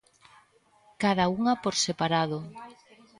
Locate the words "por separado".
1.63-2.39